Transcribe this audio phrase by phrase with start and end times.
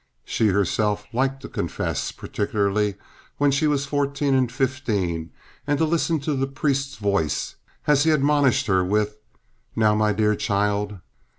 [0.25, 2.95] She herself had liked to confess, particularly
[3.37, 5.29] when she was fourteen and fifteen,
[5.67, 7.53] and to listen to the priest's voice
[7.85, 9.17] as he admonished her with,
[9.75, 10.97] "Now, my dear child."